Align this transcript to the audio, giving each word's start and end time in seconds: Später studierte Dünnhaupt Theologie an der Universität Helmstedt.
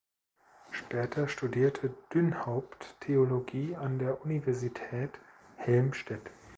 Später 0.71 1.27
studierte 1.27 1.91
Dünnhaupt 2.11 2.95
Theologie 3.01 3.75
an 3.75 3.99
der 3.99 4.25
Universität 4.25 5.11
Helmstedt. 5.57 6.31